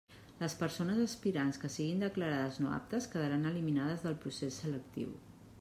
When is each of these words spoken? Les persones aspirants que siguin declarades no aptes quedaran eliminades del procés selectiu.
Les 0.43 0.53
persones 0.61 1.01
aspirants 1.03 1.59
que 1.65 1.71
siguin 1.75 2.01
declarades 2.05 2.59
no 2.65 2.73
aptes 2.81 3.09
quedaran 3.15 3.47
eliminades 3.53 4.07
del 4.07 4.21
procés 4.25 4.63
selectiu. 4.65 5.17